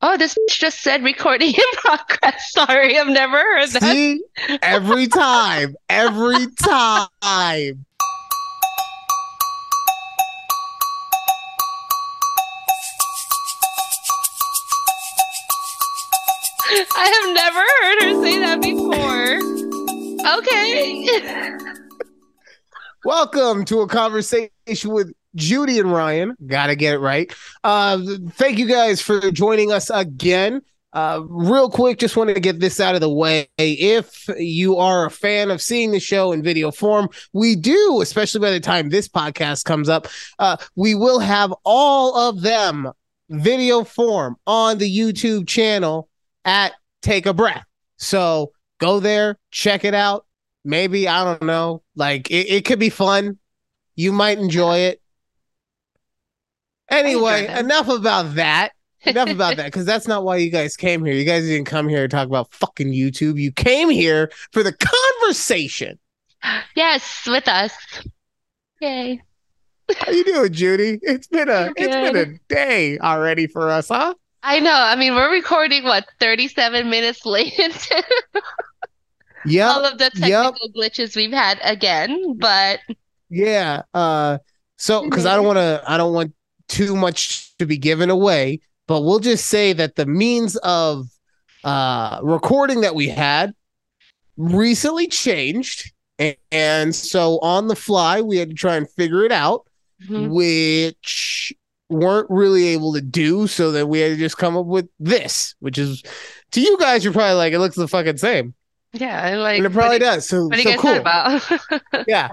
[0.00, 2.52] Oh, this just said recording in progress.
[2.52, 3.82] Sorry, I've never heard that.
[3.82, 4.22] See,
[4.62, 7.84] every time, every time.
[16.94, 19.38] I have never heard her say that before.
[20.38, 21.08] Okay.
[23.04, 26.36] Welcome to a conversation with Judy and Ryan.
[26.46, 27.32] Gotta get it right.
[27.64, 28.00] Uh,
[28.30, 30.62] thank you guys for joining us again.
[30.92, 33.46] Uh, real quick, just wanted to get this out of the way.
[33.58, 38.40] If you are a fan of seeing the show in video form, we do, especially
[38.40, 42.90] by the time this podcast comes up, uh, we will have all of them
[43.28, 46.08] video form on the YouTube channel
[46.46, 46.72] at
[47.02, 47.64] Take a Breath.
[47.98, 50.24] So go there, check it out.
[50.64, 53.38] Maybe, I don't know, like it, it could be fun.
[53.94, 55.02] You might enjoy it.
[56.90, 58.72] Anyway, enough about that.
[59.04, 61.14] Enough about that, because that's not why you guys came here.
[61.14, 63.40] You guys didn't come here to talk about fucking YouTube.
[63.40, 65.98] You came here for the conversation.
[66.74, 67.72] Yes, with us.
[68.80, 69.22] Yay.
[69.96, 70.98] How you doing, Judy?
[71.02, 74.14] It's been a it's been a day already for us, huh?
[74.42, 74.74] I know.
[74.74, 77.54] I mean, we're recording what 37 minutes late
[79.46, 79.68] yeah.
[79.68, 80.44] All of the yep.
[80.54, 82.80] technical glitches we've had again, but
[83.30, 83.82] Yeah.
[83.94, 84.38] Uh
[84.76, 86.32] so because I don't want to I don't want
[86.68, 91.06] too much to be given away, but we'll just say that the means of
[91.64, 93.52] uh recording that we had
[94.36, 95.92] recently changed.
[96.20, 99.66] And, and so on the fly, we had to try and figure it out,
[100.08, 100.30] Mhm.
[100.30, 101.52] which
[101.88, 103.46] weren't really able to do.
[103.46, 106.02] So that we had to just come up with this, which is
[106.52, 108.54] to you guys, you're probably like, it looks the fucking same.
[108.94, 110.26] Yeah, I like And it probably does.
[110.26, 110.94] So, so cool.
[110.96, 111.42] about?
[112.08, 112.28] yeah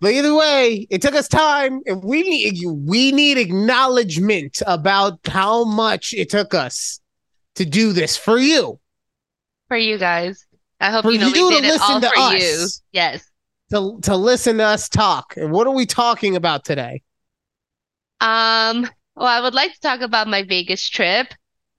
[0.00, 5.64] but either way it took us time and we need we need acknowledgement about how
[5.64, 7.00] much it took us
[7.54, 8.78] to do this for you
[9.68, 10.44] for you guys.
[10.80, 12.64] I hope For you know you we to did it all listen to for you.
[12.64, 12.82] us.
[12.92, 13.30] Yes.
[13.72, 17.00] to, to listen to us talk and what are we talking about today
[18.20, 21.28] Um, well, I would like to talk about my Vegas trip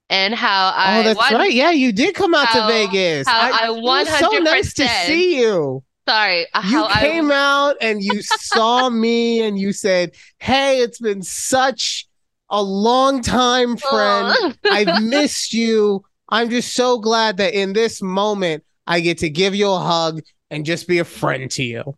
[0.10, 1.52] and how I oh that's won- right.
[1.54, 5.84] Yeah you did come out how- to vegas I was so nice to see you.
[6.08, 10.80] Sorry, uh, you how I came out and you saw me and you said hey
[10.80, 12.08] it's been such
[12.50, 14.56] a long time friend.
[14.72, 16.06] I've missed you.
[16.30, 20.22] I'm just so glad that in this moment I get to give you a hug
[20.52, 21.98] and just be a friend to you.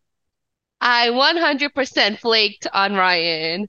[0.80, 3.68] I 100% flaked on Ryan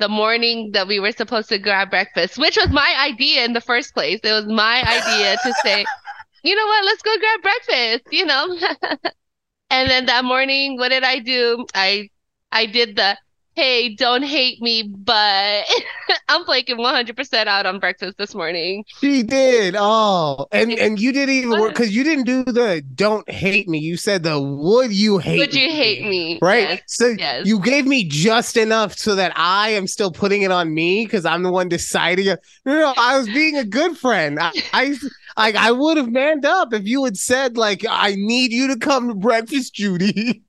[0.00, 3.60] the morning that we were supposed to grab breakfast, which was my idea in the
[3.60, 4.20] first place.
[4.24, 5.86] It was my idea to say,
[6.42, 8.58] you know what, let's go grab breakfast, you know?
[9.70, 11.66] And then that morning, what did I do?
[11.74, 12.10] I
[12.52, 13.16] I did the
[13.60, 15.64] hey, don't hate me, but
[16.28, 18.84] I'm flaking 100% out on breakfast this morning.
[19.00, 19.76] She did.
[19.78, 23.78] Oh, and and you didn't even work because you didn't do the "don't hate me."
[23.78, 26.38] You said the "would you hate?" Would you hate me?
[26.40, 26.70] Right.
[26.70, 26.82] Yes.
[26.86, 27.46] So yes.
[27.46, 31.26] you gave me just enough so that I am still putting it on me because
[31.26, 32.26] I'm the one deciding.
[32.26, 34.38] No, no, I was being a good friend.
[34.40, 34.96] I, I
[35.36, 38.78] like I would have manned up if you had said like I need you to
[38.78, 40.44] come to breakfast, Judy.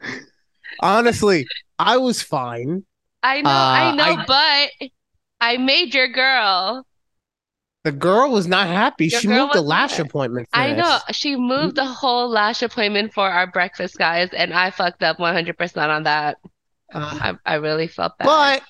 [0.80, 1.46] Honestly,
[1.78, 2.84] I was fine.
[3.22, 4.24] I know, I Uh, know, I-
[4.78, 4.88] but
[5.40, 6.86] I made your girl.
[7.84, 9.06] The girl was not happy.
[9.06, 10.48] Your she moved the lash appointment.
[10.52, 14.70] For I know she moved the whole lash appointment for our breakfast, guys, and I
[14.72, 16.38] fucked up 100% on that.
[16.92, 18.26] Uh, I, I really felt bad.
[18.26, 18.62] but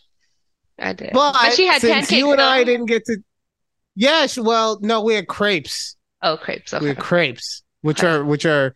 [0.79, 1.11] I did.
[1.15, 2.13] but, she had since pancakes.
[2.13, 3.17] you and I didn't get to.
[3.95, 5.97] Yes, well, no, we had crepes.
[6.21, 6.73] Oh, crepes.
[6.79, 8.09] We had crepes, which Okay.
[8.13, 8.75] are which are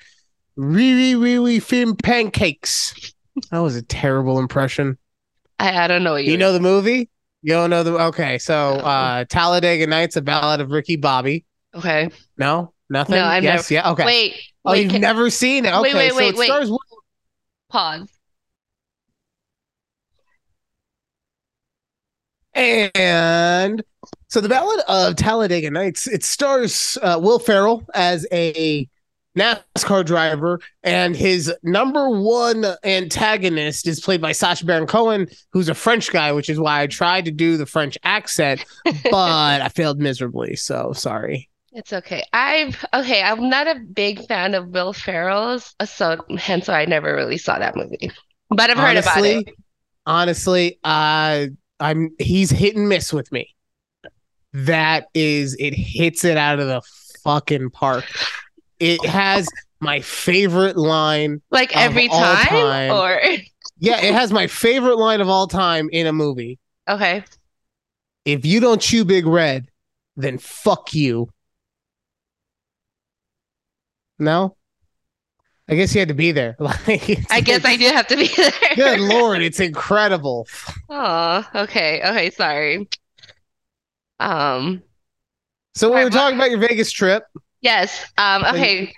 [0.56, 3.12] really really thin pancakes.
[3.50, 4.98] That was a terrible impression.
[5.58, 7.10] I, I don't know you You know the movie?
[7.42, 8.38] You don't know the okay?
[8.38, 11.44] So, uh, Talladega Nights, a ballad of Ricky Bobby.
[11.74, 12.10] Okay.
[12.36, 13.16] No, nothing.
[13.16, 14.04] No, I've yes, yeah, okay.
[14.04, 14.34] Wait.
[14.64, 15.72] oh, wait, you've can- never seen it?
[15.72, 16.46] Okay, Wait, wait, so wait, it wait.
[16.46, 16.70] stars
[17.70, 18.08] pause.
[22.54, 23.82] And
[24.28, 28.88] so the Ballad of Talladega Nights, it stars uh, Will Ferrell as a
[29.36, 35.74] NASCAR driver, and his number one antagonist is played by Sacha Baron Cohen, who's a
[35.74, 40.00] French guy, which is why I tried to do the French accent, but I failed
[40.00, 40.56] miserably.
[40.56, 41.48] So sorry.
[41.72, 42.24] It's okay.
[42.32, 43.22] I've okay.
[43.22, 47.58] I'm not a big fan of Will Ferrell's, so hence why I never really saw
[47.58, 48.10] that movie.
[48.48, 49.54] But I've heard about it.
[50.04, 51.46] honestly, uh,
[51.78, 53.54] I'm he's hit and miss with me.
[54.52, 56.82] That is, it hits it out of the
[57.22, 58.04] fucking park.
[58.80, 59.48] It has
[59.80, 61.40] my favorite line.
[61.50, 62.90] Like every time, time.
[62.92, 63.20] or
[63.78, 66.58] Yeah, it has my favorite line of all time in a movie.
[66.88, 67.24] okay.
[68.24, 69.68] if you don't chew Big Red,
[70.16, 71.28] then fuck you.
[74.18, 74.56] No?
[75.68, 76.56] I guess you had to be there.
[76.60, 78.52] Like, I guess I do have to be there.
[78.74, 80.46] Good lord, it's incredible.
[80.88, 82.02] Oh, okay.
[82.02, 82.88] Okay, sorry.
[84.18, 84.82] Um,
[85.74, 87.24] So we were talking about your Vegas trip.
[87.60, 88.12] Yes.
[88.18, 88.92] Um, okay.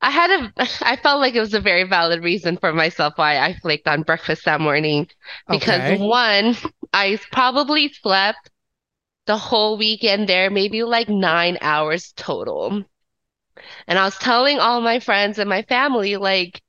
[0.00, 0.52] I had a
[0.82, 4.02] I felt like it was a very valid reason for myself why I flaked on
[4.02, 5.08] breakfast that morning.
[5.50, 5.88] Because Okay.
[5.88, 6.56] one,
[6.92, 8.50] I probably slept
[9.26, 12.84] the whole weekend there, maybe like nine hours total.
[13.88, 16.62] And I was telling all my friends and my family, like,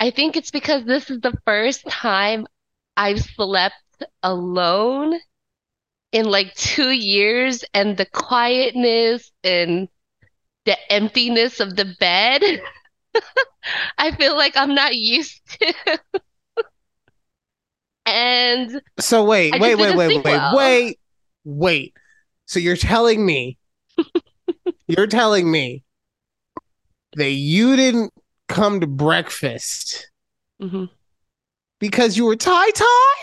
[0.00, 2.46] I think it's because this is the first time
[2.96, 3.74] I've slept
[4.22, 5.18] alone
[6.12, 9.88] in like two years, and the quietness and
[10.68, 12.42] the emptiness of the bed,
[13.98, 15.74] I feel like I'm not used to.
[18.06, 20.50] And So wait, I wait, wait, wait, wait, well.
[20.52, 20.98] wait,
[21.44, 21.94] wait.
[22.46, 23.58] So you're telling me,
[24.88, 25.82] you're telling me
[27.14, 28.12] that you didn't
[28.48, 30.10] come to breakfast
[30.60, 30.88] mhm,
[31.80, 33.14] because you were tie tie,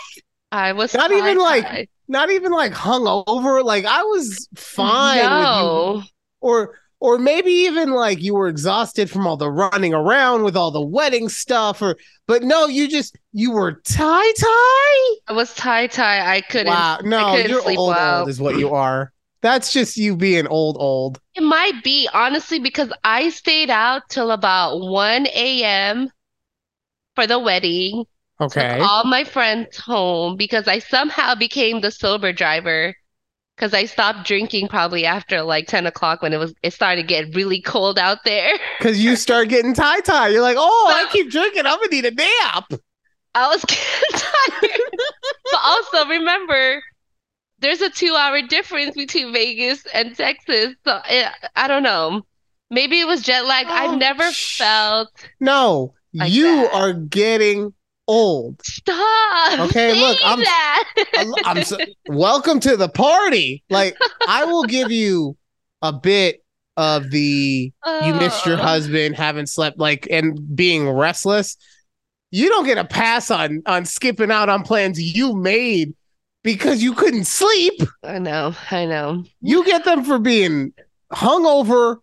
[0.51, 3.63] I was Not even, like, not even like hung over.
[3.63, 6.03] Like I was fine with you, No.
[6.41, 10.71] or or maybe even like you were exhausted from all the running around with all
[10.71, 11.97] the wedding stuff, or
[12.27, 15.15] but no, you just you were tie tie.
[15.27, 16.35] I was tie-tie.
[16.35, 16.67] I couldn't.
[16.67, 18.19] Wow, no, couldn't you're old, well.
[18.21, 19.11] old is what you are.
[19.41, 21.19] That's just you being old, old.
[21.35, 26.09] It might be, honestly, because I stayed out till about 1 a.m.
[27.13, 28.05] for the wedding.
[28.41, 28.79] Okay.
[28.79, 32.95] All my friends home because I somehow became the sober driver
[33.55, 37.07] because I stopped drinking probably after like 10 o'clock when it was it started to
[37.07, 38.57] get really cold out there.
[38.79, 40.27] Because you start getting tie tie.
[40.29, 41.65] You're like, oh, I keep drinking.
[41.65, 42.65] I'm gonna need a nap.
[43.33, 44.81] I was getting tired.
[45.51, 46.81] But also remember,
[47.59, 50.75] there's a two hour difference between Vegas and Texas.
[50.85, 52.21] So it, I don't know.
[52.69, 53.65] Maybe it was jet lag.
[53.69, 55.09] Oh, I've never sh- felt.
[55.39, 56.73] No, Like you that.
[56.73, 57.73] are getting
[58.07, 58.61] old.
[58.63, 60.83] Stop Okay, look, I'm- that.
[61.15, 63.63] I'm, I'm so, welcome to the party.
[63.69, 63.97] Like,
[64.27, 65.37] I will give you
[65.81, 66.43] a bit
[66.77, 68.19] of the you oh.
[68.19, 68.61] missed your Oh.
[68.61, 71.57] husband, haven't slept, like, and being restless.
[72.31, 75.93] You don't get a pass on on skipping out on plans you made
[76.43, 77.81] because you couldn't sleep.
[78.03, 79.23] I know, I know.
[79.41, 80.73] You get them for being
[81.13, 81.97] hungover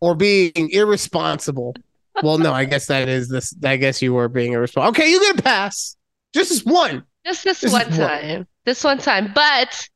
[0.00, 1.74] or being irresponsible.
[2.22, 3.54] Well, no, I guess that is this.
[3.64, 4.90] I guess you were being irresponsible.
[4.90, 5.96] Okay, you get a pass.
[6.34, 7.04] Just this one.
[7.24, 8.46] Just this, This one time.
[8.64, 9.32] This one time.
[9.34, 9.88] But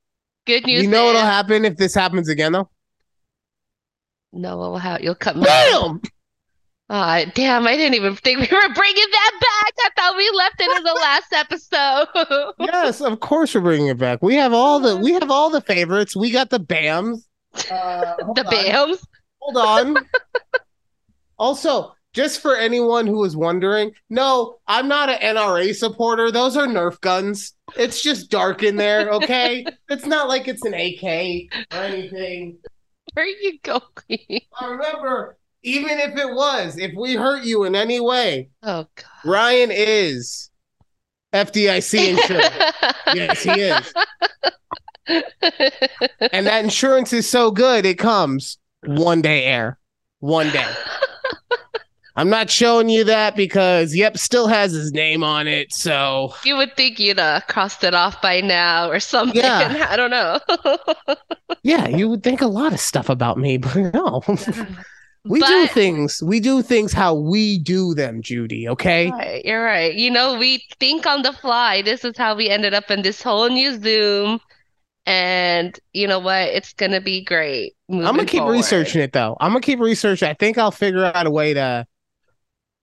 [0.46, 2.70] good news You know what'll happen if this happens again, though.
[4.32, 5.04] no, what will happen?
[5.04, 5.44] You'll cut me.
[5.44, 6.00] Bam!
[6.88, 9.72] Ah, damn, I didn't even think we were bringing that back.
[9.80, 12.52] I thought we left it in the last episode.
[12.60, 14.22] yes, of course we're bringing it back.
[14.22, 16.14] We have all the we have all the favorites.
[16.14, 17.24] We got the Bams.
[17.68, 18.52] Uh, The on.
[18.52, 19.04] BAMs.
[19.40, 19.96] Hold on.
[21.38, 26.32] also, just for anyone who was wondering, no, I'm not an NRA supporter.
[26.32, 27.52] Those are Nerf guns.
[27.76, 29.66] It's just dark in there, okay?
[29.90, 32.56] it's not like it's an AK or anything.
[33.12, 34.40] Where are you going?
[34.58, 39.30] I remember, even if it was, if we hurt you in any way, Oh, god,
[39.30, 40.50] Ryan is
[41.34, 42.74] FDIC insured.
[43.14, 43.92] yes, he is.
[46.32, 48.56] And that insurance is so good, it comes
[48.86, 49.78] one day air.
[50.20, 50.66] One day.
[52.18, 55.72] I'm not showing you that because, yep, still has his name on it.
[55.72, 59.36] So, You would think you'd uh, crossed it off by now or something.
[59.36, 59.86] Yeah.
[59.90, 60.40] I don't know.
[61.62, 64.22] yeah, you would think a lot of stuff about me, but no.
[65.26, 66.22] we do things.
[66.22, 69.10] We do things how we do them, Judy, okay?
[69.10, 69.94] Right, you're right.
[69.94, 71.82] You know, we think on the fly.
[71.82, 74.40] This is how we ended up in this whole new Zoom.
[75.04, 76.48] And you know what?
[76.48, 77.74] It's gonna be great.
[77.90, 78.54] I'm gonna keep forward.
[78.54, 79.36] researching it though.
[79.38, 80.28] I'm gonna keep researching.
[80.28, 81.86] I think I'll figure out a way to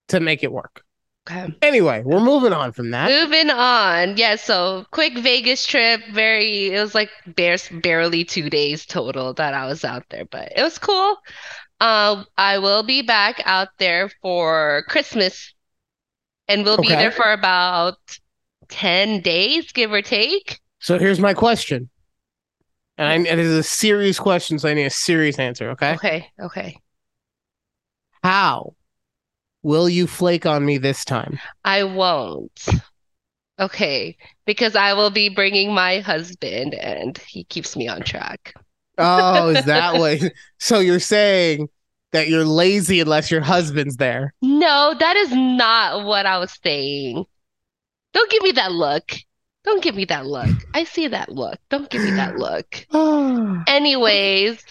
[0.10, 0.84] to make it work.
[1.30, 1.56] Okay.
[1.62, 3.10] Anyway, we're moving on from that.
[3.10, 4.18] Moving on.
[4.18, 6.02] Yeah, so quick Vegas trip.
[6.12, 10.52] Very, it was like bare, barely two days total that I was out there, but
[10.56, 11.16] it was cool.
[11.80, 15.54] Um, I will be back out there for Christmas,
[16.50, 17.98] and we'll be there for about
[18.68, 20.60] 10 days, give or take.
[20.80, 21.90] So here's my question.
[22.98, 25.94] And, I, and it is a serious question, so I need a serious answer, okay?
[25.94, 26.78] Okay, okay.
[28.24, 28.76] How
[29.64, 31.40] will you flake on me this time?
[31.66, 32.68] I won't.
[33.60, 38.54] Okay, because I will be bringing my husband, and he keeps me on track.
[38.98, 40.20] Oh, is that what?
[40.60, 41.70] So you're saying
[42.12, 44.34] that you're lazy unless your husband's there?
[44.42, 47.26] No, that is not what I was saying.
[48.14, 49.12] Don't give me that look.
[49.64, 50.50] Don't give me that look.
[50.74, 51.58] I see that look.
[51.70, 52.86] Don't give me that look.
[53.68, 54.62] Anyways,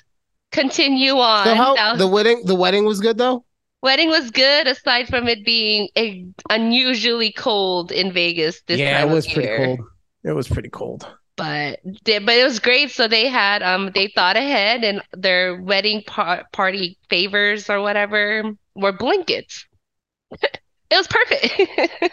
[0.50, 1.46] continue on.
[1.46, 3.44] So how the wedding the wedding was good though?
[3.82, 8.88] Wedding was good aside from it being a, unusually cold in Vegas this year.
[8.88, 9.64] yeah, it was pretty year.
[9.66, 9.80] cold.
[10.24, 11.06] It was pretty cold.
[11.36, 12.90] But they- but it was great.
[12.90, 18.44] So they had um they thought ahead and their wedding par party favors or whatever
[18.74, 19.66] were blankets.
[20.90, 22.12] It was perfect.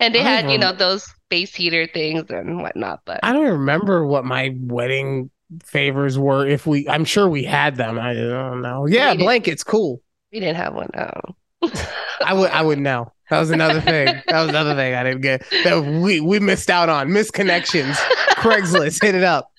[0.00, 3.44] And they I had, you know, those space heater things and whatnot, but I don't
[3.50, 5.30] remember what my wedding
[5.62, 6.46] favors were.
[6.46, 7.98] If we, I'm sure we had them.
[7.98, 8.86] I don't know.
[8.86, 10.00] Yeah, blankets, cool.
[10.32, 10.90] We didn't have one.
[10.96, 11.34] Oh.
[12.24, 13.12] I would, I would know.
[13.30, 14.06] That was another thing.
[14.26, 15.48] That was another thing I didn't get.
[15.64, 17.96] That we we missed out on missed connections.
[18.36, 19.52] Craigslist, hit it up.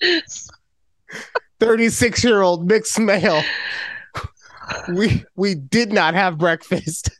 [1.58, 3.42] Thirty-six year old mixed male.
[4.94, 7.10] We we did not have breakfast.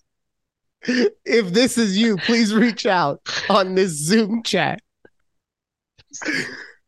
[0.84, 4.80] If this is you, please reach out on this Zoom chat.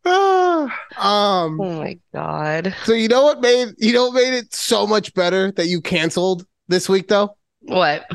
[0.07, 1.59] Um.
[1.59, 2.75] Oh my God.
[2.85, 5.81] So you know what made you know what made it so much better that you
[5.81, 7.37] canceled this week though?
[7.61, 8.07] What?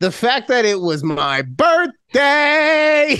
[0.00, 3.18] The fact that it was my birthday.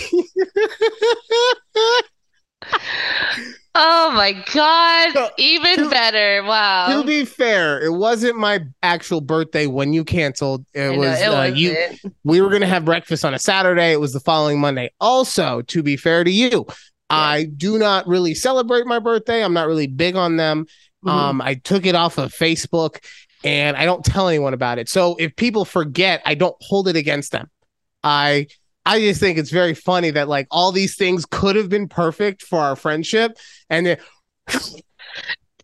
[3.74, 5.12] Oh my God.
[5.12, 6.42] So, Even to- better.
[6.42, 7.00] Wow.
[7.00, 10.64] to be fair, it wasn't my actual birthday when you canceled.
[10.74, 11.76] It I know, was it uh, you.
[12.24, 13.92] We were gonna have breakfast on a Saturday.
[13.92, 14.90] It was the following Monday.
[15.00, 16.66] Also, to be fair to you,
[17.08, 19.44] I do not really celebrate my birthday.
[19.44, 20.66] I'm not really big on them.
[21.04, 21.10] Mhm.
[21.10, 22.98] Um, I took it off of Facebook
[23.44, 24.88] and I don't tell anyone about it.
[24.88, 27.50] So if people forget, I don't hold it against them.
[28.04, 28.46] I
[28.86, 32.42] I just think it's very funny that like all these things could have been perfect
[32.42, 33.36] for our friendship,
[33.68, 33.98] and then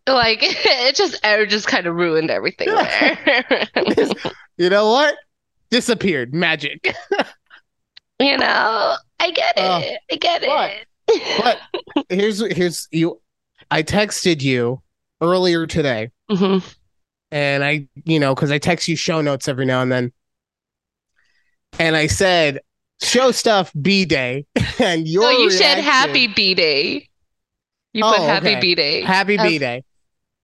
[0.07, 3.67] Like it just it just kind of ruined everything there.
[4.57, 5.15] you know what?
[5.69, 6.33] Disappeared.
[6.33, 6.95] Magic.
[8.19, 9.61] You know, I get it.
[9.61, 10.87] Oh, I get but- it.
[11.43, 13.21] But here's here's you.
[13.71, 14.81] I texted you
[15.21, 16.63] earlier today, Mhm.
[17.31, 20.11] And I you know because I text you show notes every now and then,
[21.79, 22.59] and I said
[23.01, 24.45] show stuff B day,
[24.79, 27.09] and your So you said happy B day.
[27.93, 28.59] You put Oh, happy okay.
[28.59, 29.01] B day.
[29.01, 29.83] happy B day,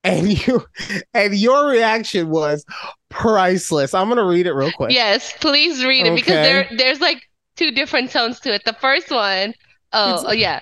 [0.03, 0.65] and you
[1.13, 2.65] and your reaction was
[3.09, 3.93] priceless.
[3.93, 4.91] I'm gonna read it real quick.
[4.91, 7.21] Yes, please read it because there there's like
[7.55, 8.63] two different tones to it.
[8.65, 9.53] The first one,
[9.93, 10.61] oh, It's- oh yeah.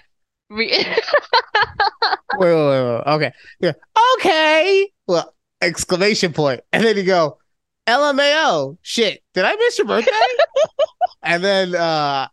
[0.49, 0.67] Re-
[2.37, 3.03] Wait, wait, wait, wait.
[3.07, 3.31] Okay.
[3.61, 3.71] Yeah.
[4.15, 4.89] Okay.
[5.07, 6.61] Well, exclamation point.
[6.71, 7.37] And then you go,
[7.87, 8.77] LMAO.
[8.81, 9.23] Shit.
[9.33, 10.11] Did I miss your birthday?
[11.23, 12.27] and then uh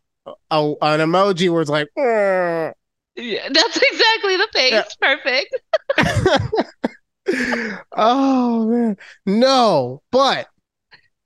[0.51, 2.73] a, an emoji where it's like, yeah,
[3.51, 4.73] that's exactly the face.
[4.73, 4.85] Yeah.
[5.01, 5.59] Perfect.
[7.97, 8.97] oh man.
[9.27, 10.49] No, but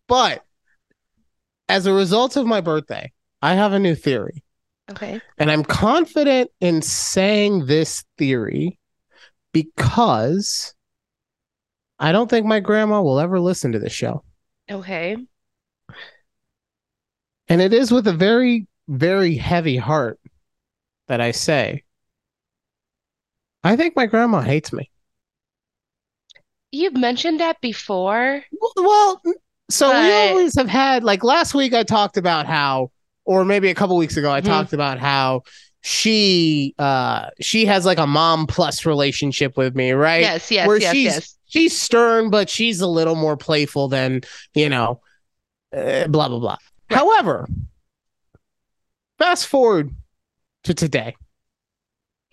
[0.08, 0.44] but
[1.68, 4.42] as a result of my birthday, I have a new theory.
[4.90, 5.20] Okay.
[5.38, 8.78] And I'm confident in saying this theory
[9.52, 10.74] because
[12.02, 14.24] I don't think my grandma will ever listen to this show.
[14.68, 15.16] Okay.
[17.48, 20.18] And it is with a very, very heavy heart
[21.06, 21.84] that I say,
[23.62, 24.90] I think my grandma hates me.
[26.72, 28.42] You've mentioned that before.
[28.76, 29.22] Well,
[29.70, 32.90] so we always have had, like last week, I talked about how,
[33.24, 34.46] or maybe a couple weeks ago, I Mhm.
[34.46, 35.42] talked about how
[35.84, 40.78] she uh she has like a mom plus relationship with me right Yes, yes, Where
[40.80, 41.38] yes, she's- yes.
[41.52, 44.22] She's stern, but she's a little more playful than,
[44.54, 45.02] you know,
[45.76, 46.56] uh, blah, blah, blah.
[46.90, 46.98] Right.
[46.98, 47.46] However,
[49.18, 49.94] fast forward
[50.64, 51.14] to today,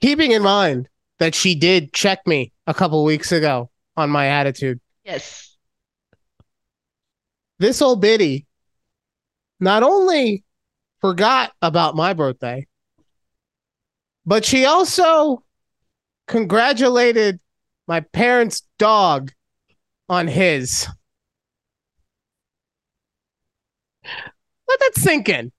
[0.02, 0.88] keeping in mind
[1.20, 4.80] that she did check me a couple weeks ago on my attitude.
[5.04, 5.58] Yes.
[7.60, 8.46] This old biddy
[9.60, 10.46] not only
[11.02, 12.66] forgot about my birthday,
[14.26, 15.44] but she also
[16.28, 17.42] congratulated
[17.90, 19.32] my parents' dog
[20.08, 20.88] on his.
[24.06, 25.52] Let that sink in.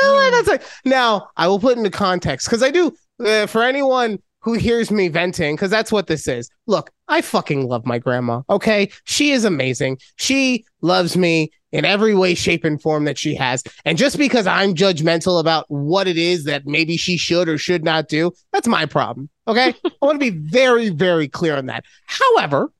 [0.00, 2.94] Let that sink- Now, I will put into context because I do,
[3.24, 6.48] uh, for anyone who hears me venting, because that's what this is.
[6.68, 8.42] Look, I fucking love my grandma.
[8.48, 8.92] Okay.
[9.02, 9.98] She is amazing.
[10.14, 13.64] She loves me in every way, shape, and form that she has.
[13.84, 17.82] And just because I'm judgmental about what it is that maybe she should or should
[17.82, 19.28] not do, that's my problem.
[19.48, 19.74] Okay.
[19.84, 21.84] I want to be very, very clear on that.
[22.06, 22.72] However,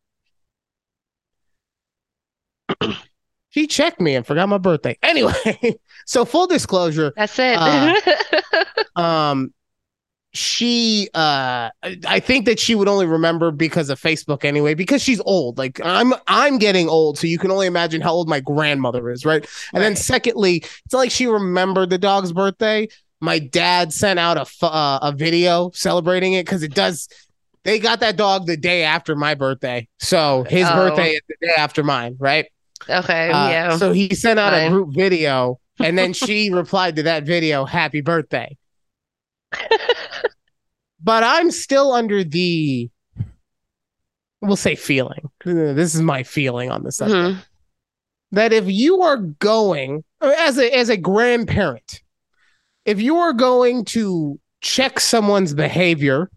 [3.51, 4.97] she checked me and forgot my birthday.
[5.03, 5.33] Anyway,
[6.07, 7.57] so full disclosure, That's it.
[7.59, 7.93] Uh,
[9.01, 9.53] um
[10.37, 11.71] she uh
[12.07, 15.81] i think that she would only remember because of facebook anyway because she's old like
[15.85, 19.47] i'm i'm getting old so you can only imagine how old my grandmother is right
[19.73, 22.87] and then secondly it's like she remembered the dog's birthday
[23.21, 27.09] my dad sent out a uh, a video celebrating it because it does.
[27.64, 30.75] They got that dog the day after my birthday, so his Oh.
[30.75, 32.47] birthday is the day after mine, right?
[32.88, 33.76] Okay, Uh, yeah.
[33.78, 38.02] So he sent out a group video, and then she replied to that video, "Happy
[38.02, 38.57] birthday."
[41.03, 42.91] But I'm still under the,
[44.41, 45.31] we'll say, feeling.
[45.45, 47.45] This is my feeling on the subject Mhm.
[48.33, 52.03] that if you are going as a as a grandparent,
[52.85, 56.31] if you are going to check someone's behavior,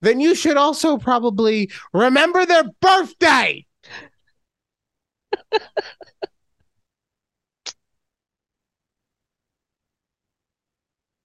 [0.00, 3.64] then you should also probably remember their birthday.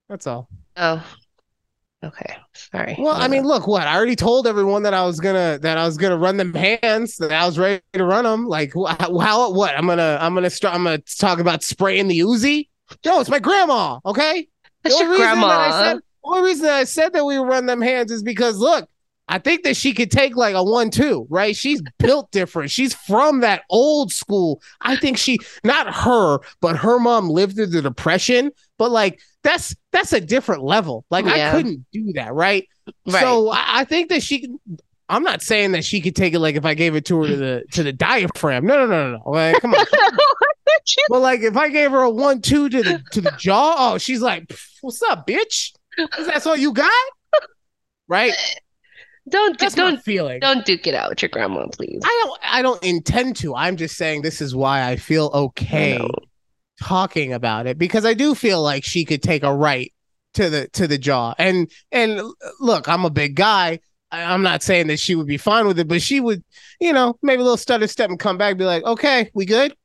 [0.10, 0.50] That's all.
[0.78, 1.04] Oh.
[2.04, 2.36] Okay.
[2.54, 2.96] Sorry.
[3.00, 5.86] Well, I mean, look, what I already told everyone that I was gonna that I
[5.86, 8.46] was gonna run them hands, that I was ready to run them.
[8.48, 9.76] Like, how, what?
[9.76, 10.76] I'm gonna I'm gonna start.
[10.76, 12.70] I'm gonna talk about spraying the Uzi.
[13.04, 14.00] No, it's my grandma.
[14.06, 14.48] Okay,
[14.84, 15.84] That's The your only reason that I grandma.
[15.94, 18.88] said- the only reason that I said that we run them hands is because look,
[19.28, 21.56] I think that she could take like a one-two, right?
[21.56, 22.72] She's built different.
[22.72, 24.62] She's from that old school.
[24.82, 28.52] I think she, not her, but her mom lived through the depression.
[28.78, 31.06] But like that's that's a different level.
[31.10, 31.50] Like Yeah.
[31.50, 32.68] I couldn't do that, right?
[33.06, 33.22] Right.
[33.22, 34.48] So I, I think that she
[35.10, 37.28] I'm not saying that she could take it like if I gave it to her
[37.28, 38.66] to the to the diaphragm.
[38.66, 39.18] No, no, no, no.
[39.18, 39.32] no.
[39.32, 39.86] Like, come on.
[41.10, 43.98] But like if I gave her a one two to the to the jaw, oh,
[43.98, 45.74] she's like, "What's up, bitch?
[46.18, 46.92] Is that all you got?"
[48.08, 48.34] Right?
[49.30, 50.40] Don't That's don't feeling.
[50.40, 52.02] don't duke it out with your grandma, please.
[52.04, 52.40] I don't.
[52.44, 53.56] I don't intend to.
[53.56, 56.10] I'm just saying this is why I feel okay know.
[56.82, 59.92] talking about it because I do feel like she could take a right
[60.36, 61.34] to the to the jaw.
[61.38, 62.22] And and
[62.60, 63.80] look, I'm a big guy.
[64.12, 66.42] I, I'm not saying that she would be fine with it, but she would,
[66.80, 69.46] you know, maybe a little stutter step and come back, and be like, "Okay, we
[69.46, 69.76] good."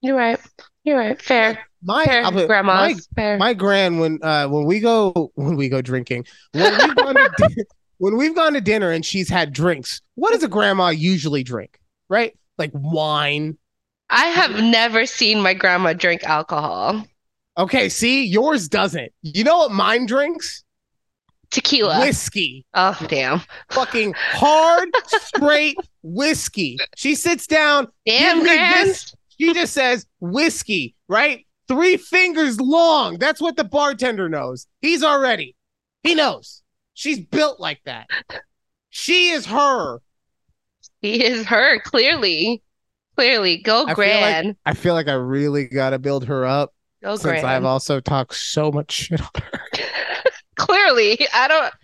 [0.00, 0.38] You're right.
[0.84, 1.20] You're right.
[1.20, 1.58] Fair.
[1.82, 2.74] My Fair, I'll put- grandma.
[2.76, 3.38] my Fair.
[3.38, 7.54] my grand when uh when we go when we go drinking when to di-
[7.98, 11.78] when we've gone to dinner and she's had drinks what does a grandma usually drink
[12.08, 12.36] right?
[12.58, 13.56] Like wine?
[14.10, 17.04] I have never seen my grandma drink alcohol.
[17.58, 19.12] okay see yours doesn't.
[19.22, 20.62] You know what mine drinks?
[21.50, 22.00] Tequila.
[22.00, 22.66] whiskey.
[22.74, 23.40] Oh, damn.
[23.70, 26.78] fucking hard straight whiskey.
[26.96, 29.14] She sits down Damn, this.
[29.38, 31.46] she just says whiskey right?
[31.68, 33.18] Three fingers long.
[33.18, 34.66] That's what the bartender knows.
[34.80, 35.54] He's already
[36.02, 36.62] he knows
[36.94, 38.06] she's built like that
[38.90, 39.98] she is her
[41.00, 42.62] He is her, clearly.
[43.16, 43.58] Clearly.
[43.58, 44.56] Go I feel like- Grand.
[44.66, 48.72] i feel like i really gotta build her up Go since i've also talked so
[48.72, 49.60] much shit on her
[50.56, 51.18] Clearly.
[51.34, 51.74] I don't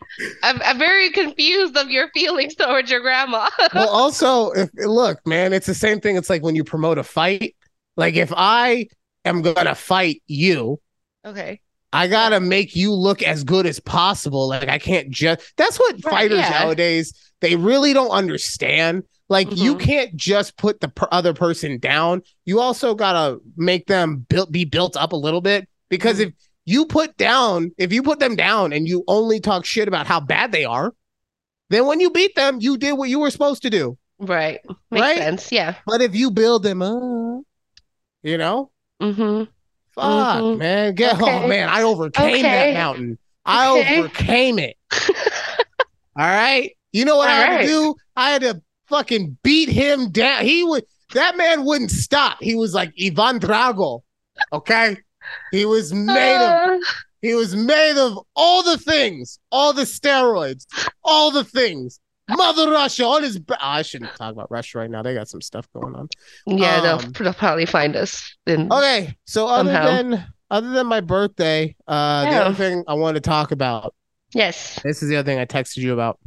[0.45, 3.49] I'm, I'm very confused of your feelings towards your grandma.
[3.75, 7.03] well also if look man it's the same thing it's like when you promote a
[7.03, 7.57] fight
[7.97, 8.87] like if i
[9.25, 10.81] am gonna fight you
[11.25, 11.61] okay.
[11.93, 14.49] I gotta make you look as good as possible.
[14.49, 15.41] Like I can't just.
[15.57, 16.51] That's what Right, fighters yeah.
[16.51, 19.03] nowadays they really don't understand.
[19.29, 19.81] Like you Mhm.
[19.81, 22.23] can't just put the per- other person down.
[22.45, 26.27] You also gotta make them built be built up a little bit because Mhm.
[26.29, 26.33] if
[26.67, 30.21] you put down, if you put them down and you only talk shit about how
[30.21, 30.95] bad they are,
[31.71, 33.97] then when you beat them, you did what you were supposed to do.
[34.19, 34.61] Right.
[34.91, 35.17] Makes Right?
[35.19, 35.51] sense.
[35.53, 35.75] Yeah.
[35.87, 37.43] But if you build them up,
[38.23, 39.45] you know, Mm-hmm.
[39.95, 40.05] Fuck,
[40.43, 40.59] Mhm.
[40.59, 40.95] man.
[40.95, 41.47] Get oh Okay.
[41.49, 43.19] man, I overcame that mountain.
[43.45, 43.99] I Okay.
[43.99, 44.77] overcame it.
[46.17, 46.73] All right.
[46.93, 47.61] You know what I had right.
[47.63, 47.95] to do?
[48.17, 50.45] I had to fucking beat him down.
[50.45, 52.39] He would that man wouldn't stop.
[52.41, 54.03] He was like Ivan Drago.
[54.53, 54.97] Okay.
[55.51, 56.79] He was made of Uh,
[57.23, 60.67] he was made of all the things, all the steroids,
[61.05, 62.01] all the things.
[62.37, 65.03] Mother Russia on his I shouldn't talk about Russia right now.
[65.03, 66.09] They got some stuff going on.
[66.47, 68.35] yeah, they'll, Um, they'll probably find us.
[68.47, 69.87] In, Okay, so other Somehow.
[69.87, 73.95] than other than my birthday, uh, the other thing I want to talk about.
[74.33, 74.81] Yes.
[74.83, 76.19] This is the other thing I texted you about.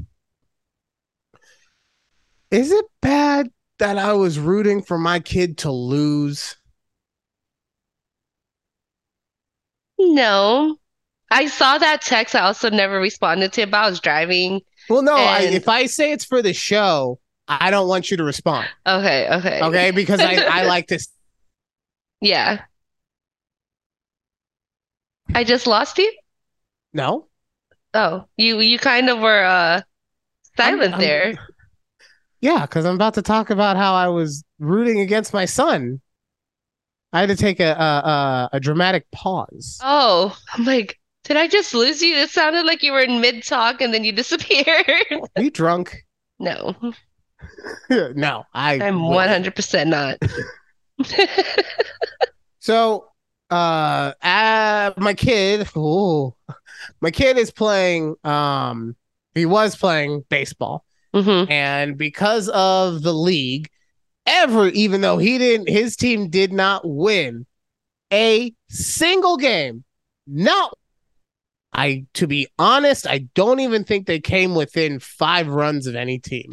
[2.52, 6.56] Is it bad that I was rooting for my kid to lose?
[9.98, 10.78] No.
[11.32, 12.36] I saw that text.
[12.36, 14.62] I also never responded to it, but I was driving.
[14.90, 15.16] Well, no.
[15.16, 18.68] I, if I say it's for the show, I don't want you to respond.
[18.88, 19.62] Okay, okay.
[19.62, 21.00] Okay, because I I like to.
[22.22, 22.62] Yeah.
[25.34, 26.12] I just lost you?
[26.94, 27.28] No,
[27.96, 29.82] Oh, you you kind of were uh
[30.58, 31.34] silent I'm- there.
[32.42, 36.02] yeah, because I'm about to talk about how I was rooting against my son.
[37.12, 39.80] I had to take a a, a, a dramatic pause.
[39.84, 42.16] Oh, I'm like, did I just lose you?
[42.16, 44.66] It sounded like you were in mid talk and then you disappeared.
[45.36, 45.96] Are you drunk?
[46.40, 46.76] No,
[47.90, 48.80] no, I.
[48.82, 49.18] I'm wish.
[49.18, 50.18] 100% not.
[52.60, 53.10] So,
[53.50, 56.34] uh, uh my kid, oh,
[57.02, 58.16] my kid is playing.
[58.24, 58.96] Um,
[59.36, 61.52] he was playing baseball, Mm-hmm.
[61.52, 63.70] and because of the league,
[64.26, 67.46] ever even though he didn't, his team did not win
[68.14, 69.84] a single game.
[70.26, 70.78] Not.
[71.74, 76.20] I, to be honest, I don't even think they came within five runs of any
[76.20, 76.52] team.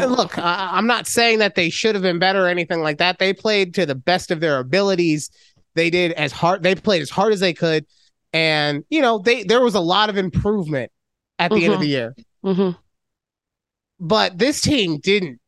[0.00, 2.98] And look, I, I'm not saying that they should have been better or anything like
[2.98, 3.18] that.
[3.18, 5.30] They played to the best of their abilities.
[5.74, 6.62] They did as hard.
[6.62, 7.84] They played as hard as they could,
[8.32, 10.92] and you know, they there was a lot of improvement
[11.40, 11.82] at the end of Mhm.
[11.82, 12.14] the year.
[12.44, 12.70] hmm
[13.98, 15.40] But this team didn't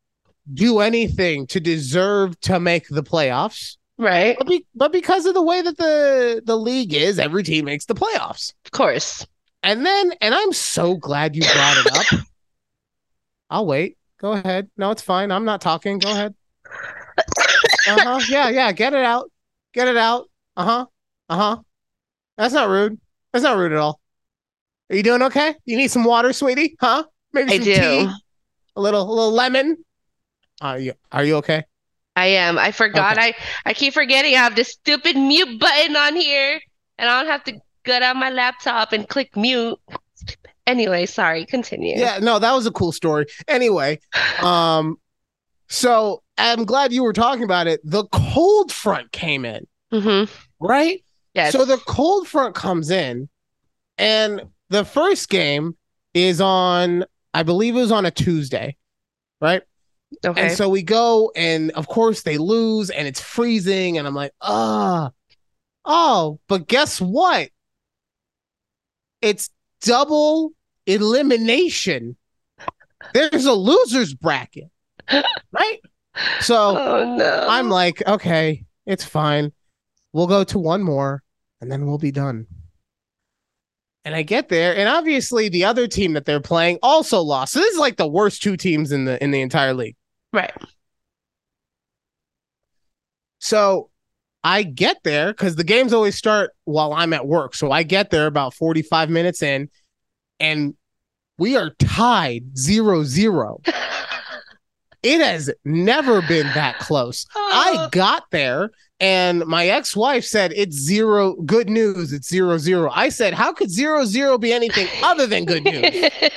[0.53, 3.77] do anything to deserve to make the playoffs.
[3.99, 4.37] Right.
[4.39, 7.87] But, be, but because of the way that the the league is, every team makes
[7.87, 8.53] the playoffs.
[8.65, 9.27] Of course.
[9.63, 12.21] And then, and I'm so glad you brought it up.
[13.51, 13.97] I'll wait.
[14.21, 14.71] Go ahead.
[14.77, 15.31] No, it's fine.
[15.33, 15.99] I'm not talking.
[15.99, 16.35] Go ahead.
[17.89, 18.21] Uh huh.
[18.29, 18.73] Yeah, yeah.
[18.73, 19.31] Get it out.
[19.73, 20.29] Get it out.
[20.57, 20.87] Uh huh.
[21.29, 21.63] Uh huh.
[22.37, 22.99] That's not rude.
[23.33, 24.01] That's not rude at all.
[24.91, 25.55] Are you doing okay?
[25.65, 26.77] You need some water, sweetie?
[26.81, 27.05] Huh?
[27.33, 27.75] Maybe I some do.
[27.75, 28.11] tea.
[28.75, 29.77] A little, a little lemon.
[30.61, 30.95] Are you?
[31.13, 31.65] Are you okay?
[32.17, 32.59] I am.
[32.59, 33.19] I forgot.
[33.19, 33.29] Okay.
[33.29, 33.35] I
[33.71, 36.61] I keep forgetting I have this stupid mute button on here,
[36.99, 39.79] and I don't have to get on my laptop and click mute.
[40.67, 41.47] Anyway, sorry.
[41.47, 41.97] Continue.
[41.97, 42.19] Yeah.
[42.21, 43.27] No, that was a cool story.
[43.47, 44.01] Anyway,
[44.43, 44.99] um,
[45.69, 47.81] so I'm glad you were talking about it.
[47.85, 50.33] The cold front came in, Mm-hmm.
[50.65, 51.03] right?
[51.35, 51.53] Yes.
[51.53, 53.29] So the cold front comes in,
[53.99, 55.77] and the first game
[56.15, 58.77] is on, I believe it was on a Tuesday,
[59.41, 59.63] right?
[60.25, 60.49] Okay.
[60.49, 64.33] And so we go, and of course they lose, and it's freezing, and I'm like,
[64.41, 65.11] ah,
[65.85, 67.51] oh, but guess what?
[69.23, 70.53] It's double
[70.87, 72.17] elimination.
[73.15, 74.71] There's a losers bracket,
[75.11, 75.81] right?
[76.41, 77.47] So oh no.
[77.49, 79.53] I'm like, okay, it's fine.
[80.13, 81.23] We'll go to one more
[81.61, 82.47] and then we'll be done.
[84.07, 87.53] And I get there, and obviously the other team that they're playing also lost.
[87.53, 89.97] So this is like the worst two teams in the in the entire league.
[90.33, 90.53] right.
[93.41, 93.91] So
[94.45, 97.57] I get there because the games always start while I'm at work.
[97.57, 99.69] So I get there about 45 minutes in,
[100.39, 100.77] and
[101.37, 103.61] we are tied zero zero.
[105.07, 107.27] It has never been that close.
[107.35, 112.13] I got there and my ex-wife said it's zero good news.
[112.13, 112.91] It's zero zero.
[112.93, 116.11] I said, how could zero zero be anything other than good news?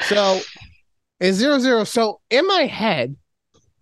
[0.00, 0.40] So
[1.20, 1.84] it's zero zero.
[1.84, 3.16] So in my head,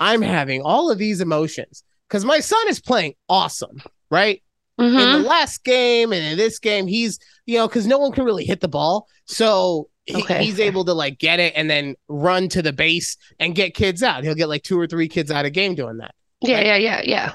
[0.00, 4.42] I'm having all of these emotions because my son is playing awesome, right?
[4.78, 5.12] In Mhm.
[5.12, 8.44] the last game and in this game, he's you know because no one can really
[8.44, 10.44] hit the ball, so he- Okay.
[10.44, 14.02] he's able to like get it and then run to the base and get kids
[14.02, 14.24] out.
[14.24, 16.14] He'll get like two or three kids out of game doing that.
[16.40, 17.32] Yeah, yeah, yeah, yeah.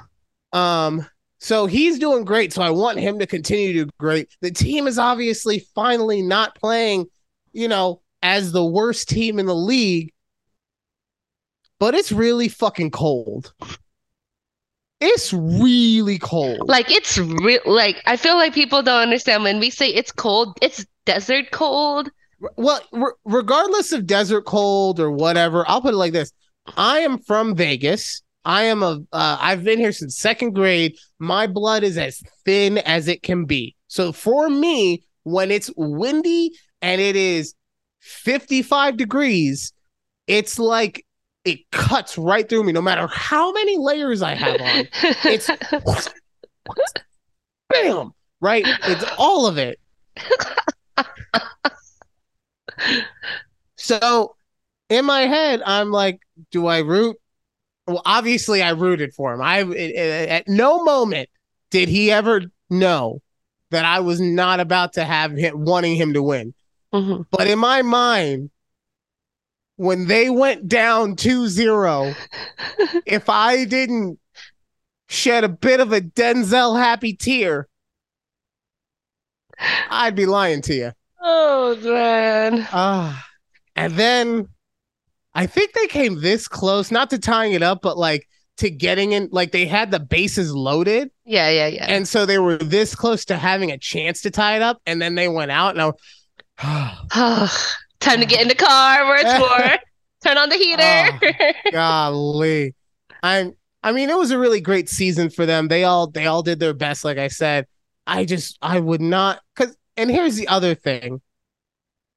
[0.54, 1.06] Um,
[1.40, 2.54] so he's doing great.
[2.54, 4.30] So I want him to continue to do great.
[4.42, 7.08] The team is obviously finally not playing,
[7.52, 10.14] you know, as the worst team in the league,
[11.80, 13.54] but it's really fucking cold.
[15.00, 16.70] It's really cold.
[16.70, 17.62] Like it's real.
[17.66, 20.56] Like I feel like people don't understand when we say it's cold.
[20.62, 22.12] It's desert cold.
[22.58, 26.32] Well, re- regardless of desert cold or whatever, I'll put it like this:
[26.78, 28.22] I am from Vegas.
[28.46, 29.02] I am a.
[29.12, 30.98] Uh, I've been here since second grade.
[31.20, 33.76] My blood is as thin as it can be.
[33.88, 36.52] So for me, when it's windy
[36.82, 37.54] and it is
[38.00, 39.74] fifty-five degrees,
[40.28, 41.06] it's like
[41.46, 42.72] it cuts right through me.
[42.72, 44.88] No matter how many layers I have on,
[45.26, 45.50] it's
[47.70, 48.66] bam, right?
[48.66, 49.80] It's all of it.
[53.78, 54.36] So
[54.90, 56.20] in my head, I'm like,
[56.52, 57.18] do I root?
[57.88, 59.42] Well, obviously, I rooted for him.
[59.42, 61.30] I at no moment
[61.72, 63.22] did he ever know
[63.72, 66.54] that I was not about to have him wanting him to win.
[66.94, 67.26] Mhm.
[67.32, 68.52] But in my mind,
[69.78, 72.16] when they went down 2-0,
[73.06, 74.20] if I didn't
[75.08, 77.68] shed a bit of a Denzel happy tear,
[79.90, 80.92] I'd be lying to you.
[81.22, 82.68] Oh man.
[82.72, 83.26] Ah,
[83.76, 84.48] and then
[85.34, 89.14] I think they came this close, not to tying it up, but like to getting
[89.14, 91.10] in, like they had the bases loaded.
[91.26, 91.86] Yeah, yeah, yeah.
[91.88, 94.82] And so they were this close to having a chance to tie it up.
[94.86, 95.78] And then they went out.
[95.78, 95.94] And
[96.60, 97.50] I,
[98.00, 99.80] Time to get in the car where it's warm.
[100.24, 101.54] Turn on the heater.
[101.72, 102.76] golly.
[103.24, 103.54] I'm,
[103.84, 105.68] I mean, it was a really great season for them.
[105.68, 107.06] They all, they all did their best.
[107.06, 107.68] Like I said,
[108.06, 111.22] I just, I would not, cause, and here's the other thing.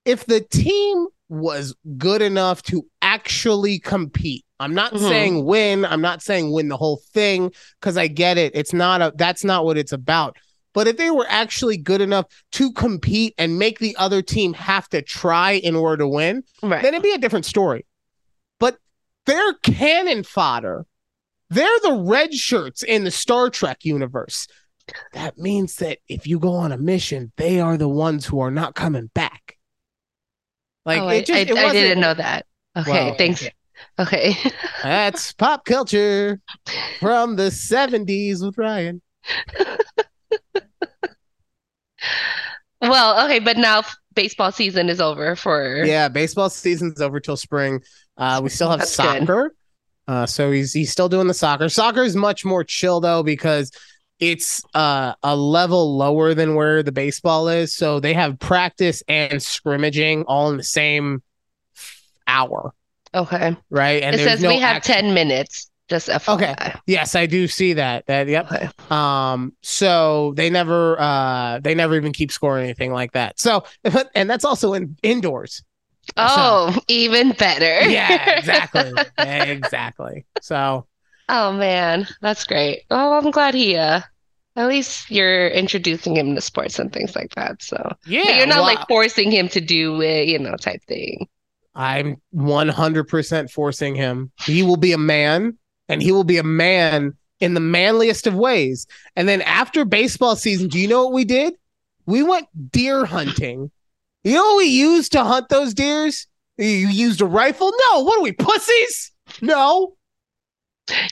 [0.05, 5.09] If the team was good enough to actually compete, I'm not Mhm.
[5.09, 5.85] saying win.
[5.85, 8.53] I'm not saying win the whole thing because I get it.
[8.55, 10.37] It's not a that's not what it's about.
[10.73, 14.89] But if they were actually good enough to compete and make the other team have
[14.89, 16.83] to try in order to win, Right.
[16.83, 17.87] then it'd be a different story.
[18.59, 18.79] But
[19.27, 20.87] they're cannon fodder.
[21.51, 24.49] They're the red shirts in the Star Trek universe.
[25.13, 28.51] That means that if you go on a mission, they are the ones who are
[28.51, 29.57] not coming back.
[30.85, 32.47] Like oh, it just I, it I, I didn't know that.
[32.77, 33.47] Okay, Well, thanks.
[33.99, 34.37] Okay.
[34.83, 36.41] That's pop culture
[37.01, 39.01] from the 70s with Ryan.
[42.81, 43.83] Well, okay, but now
[44.15, 47.81] baseball season is over for Yeah, baseball season's over till spring.
[48.17, 49.21] Uh, we still have That's good.
[49.21, 49.55] soccer.
[50.07, 51.69] Uh, so he's he's still doing the soccer.
[51.71, 53.71] Soccer is much more chill though because
[54.21, 57.75] it's uh, a level lower than where the baseball is.
[57.75, 61.23] So they have practice and scrimmaging all in the same
[62.27, 62.73] hour,
[63.15, 63.57] Okay.
[63.71, 64.03] right?
[64.03, 65.71] And it says no we have action- 10 minutes.
[65.87, 66.81] Just FYI.
[66.87, 68.07] Yes, I do see that.
[68.07, 68.51] That yep.
[68.51, 68.71] Okay.
[68.89, 73.39] Um, so they never uh they never even keep scoring anything like that.
[73.39, 73.65] So
[74.15, 75.63] and that's also in indoors.
[76.17, 77.87] Oh, even better.
[77.91, 78.93] Yeah, exactly.
[79.19, 80.25] exactly.
[80.41, 80.87] So
[81.29, 82.83] Oh man, that's great.
[82.91, 84.01] Oh, I'm glad he uh
[84.57, 87.63] at least you're introducing him to sports and things like that.
[87.63, 90.83] So yeah, but you're not well, like forcing him to do it, you know, type
[90.85, 91.29] thing.
[91.75, 94.31] I'm 100% forcing him.
[94.45, 95.59] He will be a man
[95.89, 98.87] and he will be a man in the manliest of ways.
[99.17, 101.55] And then after baseball season, do you know what we did?
[102.07, 103.71] We went deer hunting.
[104.23, 106.29] You know what we used to hunt those deers?
[106.57, 107.73] You used a rifle?
[107.91, 108.01] No.
[108.01, 109.11] What are we, pussies?
[109.43, 109.97] No.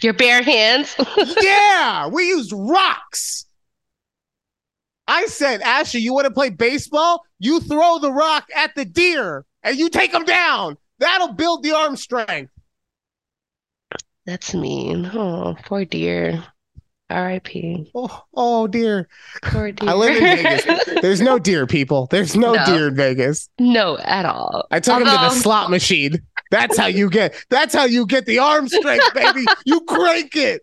[0.03, 0.95] Your bare hands.
[1.41, 3.47] yeah, we used rocks.
[5.09, 7.23] I said, Ashley, you want to play baseball?
[7.39, 10.77] You throw the rock at the deer and you take them down.
[10.99, 12.53] That'll build the arm strength.
[14.27, 15.11] That's mean.
[15.13, 16.45] Oh, poor deer.
[17.11, 17.91] R.I.P.
[17.95, 19.09] Oh, oh dear.
[19.43, 19.89] Poor dear.
[19.91, 20.85] I live in Vegas.
[21.03, 22.07] There's no deer, people.
[22.07, 22.65] There's no, No.
[22.65, 23.51] deer in Vegas.
[23.59, 24.67] No, at all.
[24.71, 26.23] I took him to the slot machine.
[26.53, 27.35] That's how you get.
[27.51, 29.45] That's how you get the arm strength, baby.
[29.65, 30.62] you crank it.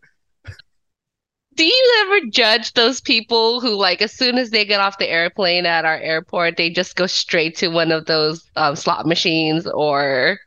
[1.56, 5.10] Do you ever judge those people who, like, as soon as they get off the
[5.10, 9.68] airplane at our airport, they just go straight to one of those um, slot machines
[9.68, 10.40] or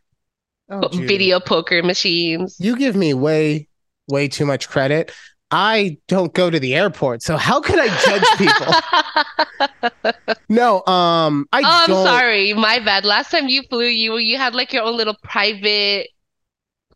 [0.73, 2.57] Oh, video poker machines?
[2.59, 3.69] You give me way,
[4.09, 5.13] way too much credit.
[5.53, 10.13] I don't go to the airport, so how could I judge people?
[10.49, 12.07] no, um, I Oh, I'm don't.
[12.07, 12.53] sorry.
[12.55, 13.05] My bad.
[13.05, 16.09] Last time you flew, you you had like your own little private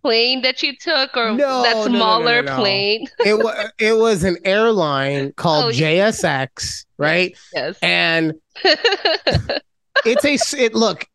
[0.02, 2.56] plane that you took, or No, that smaller no, no.
[2.62, 3.06] plane.
[3.24, 5.68] It was it was an airline called Oh.
[5.76, 7.36] JSX, right?
[7.54, 7.78] Yes.
[7.82, 8.34] And
[10.04, 11.06] it's a it look,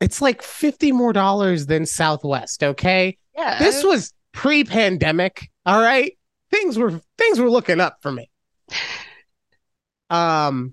[0.00, 2.62] it's like fifty more dollars than Southwest.
[2.62, 3.58] Okay, Yeah.
[3.58, 5.48] this was pre-pandemic.
[5.66, 6.12] All right,
[6.50, 8.30] things were things were looking up for me.
[10.10, 10.72] Um,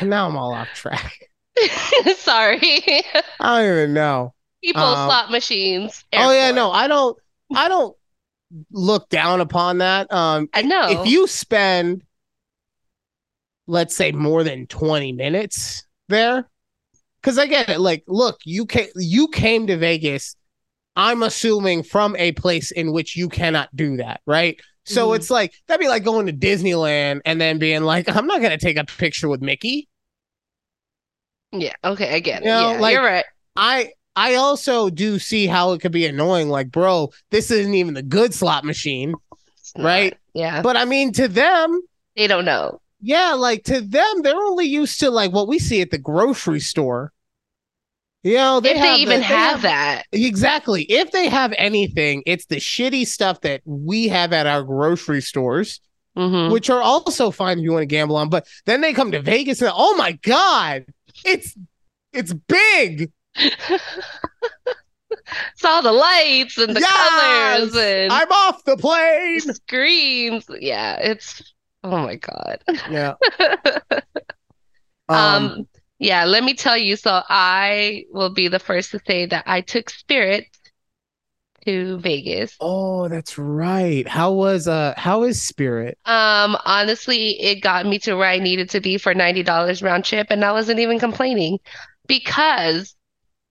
[0.00, 1.12] now I'm all off track.
[2.16, 2.60] Sorry.
[3.40, 4.32] I don't even know.
[4.62, 6.04] People, Um, slot machines.
[6.12, 7.18] Oh yeah, no, I don't.
[7.54, 7.96] I don't
[8.70, 10.12] look down upon that.
[10.12, 10.88] Um, I know.
[10.88, 12.02] if you spend,
[13.66, 16.48] let's say, more than twenty minutes there,
[17.20, 17.80] because I get it.
[17.80, 20.36] Like, look, you came, you came to Vegas.
[20.96, 24.60] I'm assuming from a place in which you cannot do that, right?
[24.84, 25.16] So Mhm.
[25.16, 28.58] it's like that'd be like going to Disneyland and then being like, I'm not gonna
[28.58, 29.88] take a picture with Mickey.
[31.52, 31.72] Yeah.
[31.84, 32.46] Okay, I get it.
[32.46, 33.24] You know, yeah, like- you're right.
[33.56, 36.48] I I also do see how it could be annoying.
[36.48, 39.14] Like, bro, this isn't even the good slot machine.
[39.76, 40.16] Right.
[40.34, 40.62] Yeah.
[40.62, 41.80] But I mean, to them,
[42.16, 42.80] They don't know.
[43.00, 46.60] yeah, like to them, they're only used to like what we see at the grocery
[46.60, 47.12] store.
[48.24, 50.04] You know, they if have they the- even they have that.
[50.12, 50.82] Exactly.
[50.84, 55.80] If they have anything, it's the shitty stuff that we have at our grocery stores,
[56.16, 58.30] hmm which are also fine if you want to gamble on.
[58.30, 60.86] But then they come to Vegas and oh my god,
[61.24, 61.54] it's
[62.12, 63.12] it's big.
[65.56, 67.60] Saw the lights and the Yes!
[67.60, 69.40] colors and I'm off the plane.
[69.40, 70.44] Screams.
[70.60, 71.42] Yeah, it's
[71.82, 72.58] oh my God.
[72.90, 73.14] Yeah.
[75.06, 75.68] Um,
[76.04, 76.96] yeah, let me tell you.
[76.96, 80.46] So I will be the first to say that I took Spirit
[81.64, 82.56] to Vegas.
[82.60, 84.06] Oh, that's right.
[84.06, 85.98] How was uh how is Spirit?
[86.04, 90.26] Um, honestly, it got me to where I needed to be for $90 round trip,
[90.30, 91.58] and I wasn't even complaining
[92.06, 92.94] because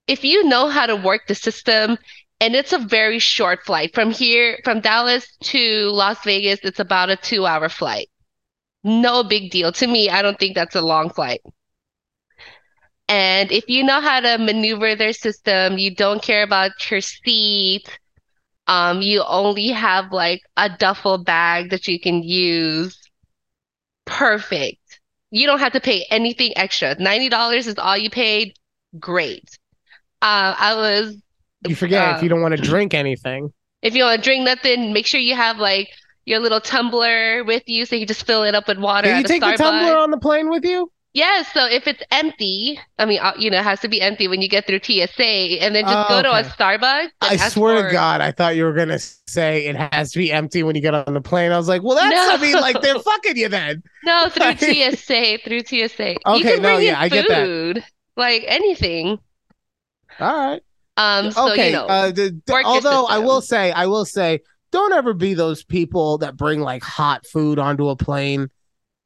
[0.07, 1.97] if you know how to work the system,
[2.39, 7.09] and it's a very short flight from here, from Dallas to Las Vegas, it's about
[7.09, 8.09] a two hour flight.
[8.83, 9.71] No big deal.
[9.73, 11.41] To me, I don't think that's a long flight.
[13.13, 17.87] And if you know how to maneuver their system, you don't care about your seat,
[18.67, 22.97] Um, you only have like a duffel bag that you can use.
[24.05, 24.99] Perfect.
[25.31, 26.95] You don't have to pay anything extra.
[26.95, 28.53] $90 is all you paid.
[28.99, 29.49] Great.
[30.21, 31.17] Uh, I was
[31.67, 33.53] You forget if you um, don't want to drink anything.
[33.81, 35.89] if you want to drink nothing, make sure you have like
[36.25, 39.17] your little tumbler with you so you can just fill it up with water Did
[39.17, 40.92] you take the tumbler on the plane with you?
[41.13, 44.27] Yes, so if it's empty, I mean, uh, you know, it has to be empty
[44.27, 46.43] when you get through TSA, and then just Oh, go to a.
[46.43, 50.17] Starbucks I swear for- to God, I thought you were gonna say it has to
[50.19, 51.51] be empty when you get on the plane.
[51.51, 53.83] I was like, well, that's I mean, like they're fucking you then.
[54.03, 56.09] No, through Like- TSA, through TSA.
[56.13, 57.83] You Okay, can no, bring yeah, I get that.
[58.17, 59.19] like anything.
[60.19, 60.61] All right.
[60.97, 61.67] Um, so okay.
[61.67, 64.39] you know, uh, the, the- although I will say, I will say,
[64.71, 68.49] don't ever be those people that bring like hot food onto a plane.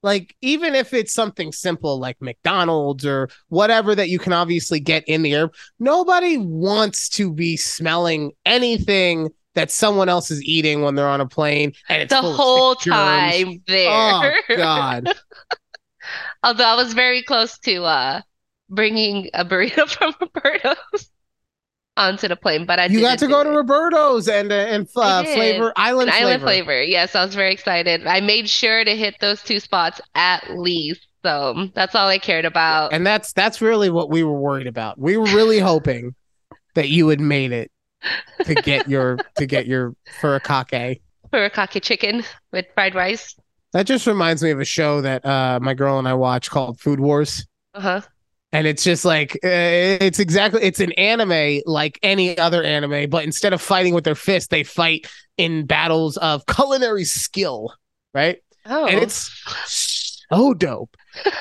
[0.07, 5.03] Like even if it's something simple like McDonald's or whatever that you can obviously get
[5.05, 10.95] in the air, nobody wants to be smelling anything that someone else is eating when
[10.95, 13.89] they're on a plane and it's the whole time there.
[14.49, 15.13] Oh God!
[16.43, 18.21] Although I was very close to uh
[18.69, 21.11] bringing a burrito from Roberto's
[21.97, 25.23] onto the plane, but I You got to go to Roberto's and uh, and uh,
[25.23, 26.25] flavor island flavor.
[26.25, 26.81] island flavor.
[26.81, 28.05] Yes, I was very excited.
[28.07, 31.07] I made sure to hit those two spots at least.
[31.23, 32.93] So that's all I cared about.
[32.93, 34.97] And that's that's really what we were worried about.
[34.99, 36.15] We were really hoping
[36.75, 37.71] that you had made it
[38.45, 41.01] to get your to get your furikake.
[41.33, 43.35] Furikake chicken with fried rice.
[43.73, 46.79] That just reminds me of a show that uh, my girl and I watch called
[46.79, 47.45] Food Wars.
[47.73, 48.01] Uh-huh.
[48.53, 53.25] And it's just like uh, it's exactly it's an anime like any other anime, but
[53.25, 55.05] instead of fighting with their fists, they fight
[55.37, 57.73] in battles of culinary skill,
[58.13, 58.37] right?
[58.65, 58.85] Oh.
[58.87, 59.29] and it's
[59.65, 60.95] so dope.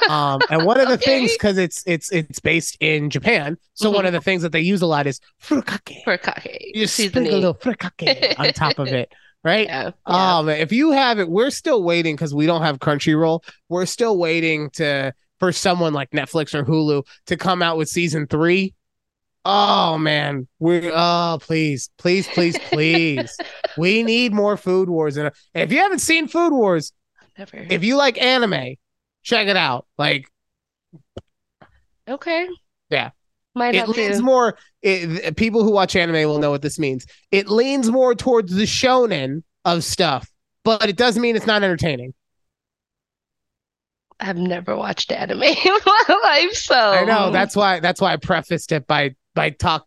[0.09, 1.05] Um, and one of the Okay.
[1.21, 4.09] things because it's it's it's based in Japan, so one Mhm.
[4.09, 6.05] of the things that they use a lot is furikake.
[6.05, 6.57] Furikake.
[6.75, 7.33] You just sprinkle a seasoning.
[7.33, 9.13] little furikake on top of it,
[9.45, 9.67] right?
[9.67, 9.91] Yeah.
[10.09, 10.39] yeah.
[10.39, 13.43] Um, if you have it, we're still waiting because we don't have Crunchyroll.
[13.69, 18.27] We're still waiting to for someone like Netflix or Hulu to come out with season
[18.27, 18.75] three.
[19.45, 23.37] Oh man, we oh please, please, please, please.
[23.79, 25.17] we need more Food Wars.
[25.17, 26.93] And if you haven't seen Food Wars,
[27.39, 27.67] Never.
[27.71, 28.75] if you like anime,
[29.23, 29.87] check it out.
[29.99, 30.27] Like
[32.09, 32.49] Okay.
[32.91, 33.11] Yeah.
[33.55, 34.23] Might it leans to.
[34.23, 34.59] more.
[34.83, 37.07] It, people who watch anime will know what this means.
[37.31, 40.31] It leans more towards the shonen of stuff,
[40.63, 42.15] but it doesn't mean it's not entertaining.
[44.19, 47.81] I've never watched anime in my life, so I know that's why.
[47.81, 49.87] That's why I prefaced it by by talk.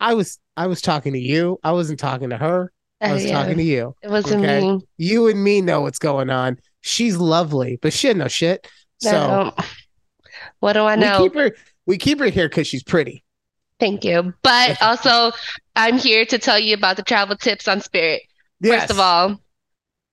[0.00, 1.58] I was I was talking to you.
[1.64, 2.72] I wasn't talking to her.
[3.00, 3.94] I Uh, was yeah, talking to you.
[4.02, 4.60] it wasn't okay.
[4.60, 4.80] me.
[4.98, 6.58] You and me know what's going on.
[6.82, 8.68] She's lovely, but she had no shit.
[9.00, 9.54] So.
[10.60, 11.22] What do I know?
[11.22, 11.50] we keep her.
[11.86, 13.24] We keep her here because she's pretty.
[13.80, 14.32] Thank you.
[14.42, 15.32] But also,
[15.74, 18.22] I'm here to tell you about the travel tips on Spirit.
[18.60, 18.82] Yes.
[18.82, 19.40] First of all,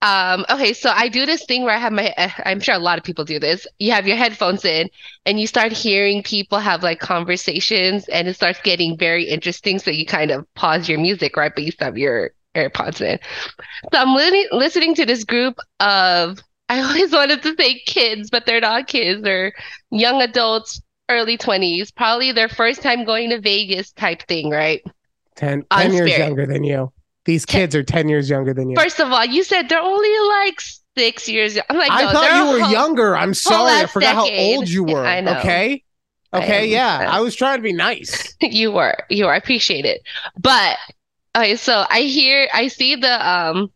[0.02, 2.80] um, okay, so I do this thing where I have my, uh, I'm sure a
[2.80, 3.68] lot of people do this.
[3.80, 4.90] You have your headphones in
[5.26, 9.78] and you start hearing people have like conversations and it starts getting very interesting.
[9.78, 11.52] So you kind of pause your music, right?
[11.54, 13.20] But you still have your AirPods in.
[13.92, 18.46] So I'm li listening to this group of, I always wanted to say kids, but
[18.46, 19.22] they're not kids.
[19.22, 19.52] They're
[19.92, 24.82] young adults, early 20s, probably their first time going to Vegas type thing, right?
[25.36, 26.94] 10, On 10 years younger than you.
[27.30, 28.76] These kids are 10 years younger than you.
[28.76, 30.60] First of all, you said they're only like
[30.98, 31.60] six years.
[31.70, 33.16] I'm like, I thought you were whole- younger.
[33.16, 33.72] I'm sorry.
[33.72, 35.06] I forgot how old you Yeah, were.
[35.06, 35.38] I know.
[35.38, 35.84] Okay.
[36.34, 36.66] I Okay.
[36.66, 37.02] yeah.
[37.04, 37.12] Yeah.
[37.12, 38.34] I was trying to be nice.
[38.42, 39.32] You were, you were.
[39.32, 40.02] I appreciate it.
[40.40, 40.78] But
[41.38, 43.72] okay, so I hear, I see the um,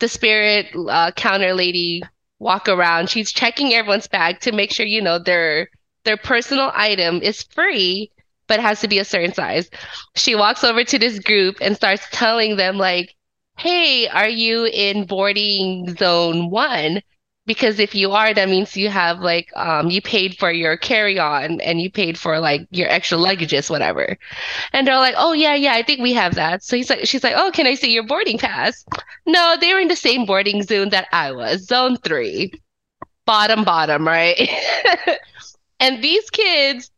[0.00, 2.02] the spirit uh, counter lady
[2.40, 3.10] walk around.
[3.10, 5.70] She's checking everyone's bag to make sure you know their
[6.02, 8.10] their personal item is free,
[8.48, 9.68] but has to be a certain size.
[10.16, 13.14] She walks over to this group and starts telling them like,
[13.58, 17.02] "Hey, are you in boarding zone one?"
[17.46, 21.60] Because if you are, that means you have like um you paid for your carry-on
[21.60, 24.16] and you paid for like your extra luggages, whatever.
[24.72, 27.24] And they're like, "Oh yeah, yeah, I think we have that." So he's like, she's
[27.24, 28.84] like, "Oh, can I see your boarding pass?"
[29.26, 32.52] No, they were in the same boarding zone that I was, zone three,
[33.26, 34.38] bottom, bottom, right?
[35.80, 36.90] And these kids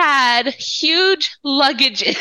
[0.00, 2.16] had huge luggages,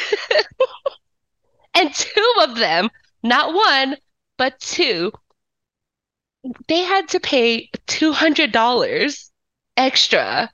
[1.73, 2.89] and two of them,
[3.23, 3.95] not one,
[4.37, 5.11] but two,
[6.67, 9.29] they had to pay $200
[9.77, 10.51] extra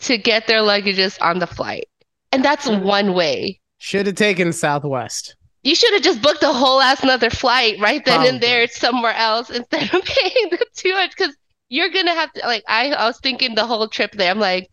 [0.00, 1.88] to get their luggages on the flight.
[2.32, 3.60] And that's one way.
[3.78, 5.36] Should have taken Southwest.
[5.62, 9.14] You should have just booked a whole ass another flight right then and there somewhere
[9.14, 11.36] else instead of paying the 200 because
[11.68, 14.30] you're gonna have to like I, I was thinking the whole trip there.
[14.30, 14.68] I'm like,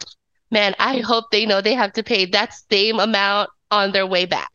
[0.51, 4.25] man, I hope they know they have to pay that same amount on their way
[4.25, 4.49] back.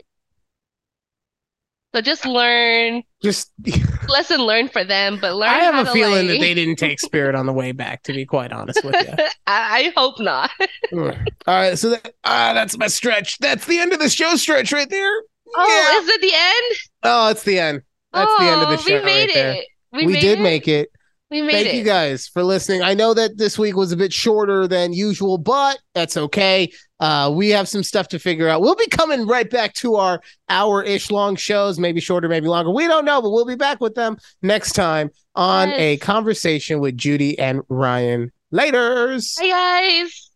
[1.95, 3.53] So just learn, Just
[4.09, 7.34] lesson learned for them, but learn I have a feeling that they didn't take Spirit
[7.34, 8.05] on the way back.
[8.05, 9.12] To be quite honest with you.
[9.49, 10.51] I, I hope not.
[10.93, 11.09] All
[11.49, 13.38] right, so that, ah, that's my stretch.
[13.38, 15.12] That's the end of the show stretch right there.
[15.57, 16.01] Oh, Yeah.
[16.01, 16.76] is it the end?
[17.03, 17.82] Oh, it's the end.
[18.12, 19.66] That's the end of the Oh, show We made right it.
[19.93, 20.43] We, We, did it?
[20.43, 20.91] make it.
[21.31, 21.74] We made Thank it.
[21.76, 22.83] you guys for listening.
[22.83, 26.72] I know that this week was a bit shorter than usual, but that's okay.
[26.99, 28.61] Uh, we have some stuff to figure out.
[28.62, 32.72] We'll be coming right back to our hour ish long shows, maybe shorter, maybe longer.
[32.72, 35.78] We don't know, but we'll be back with them next time on Yes.
[35.78, 38.33] a conversation with Judy and Ryan.
[38.53, 39.37] Laters.
[39.41, 39.49] Hi
[40.01, 40.30] guys.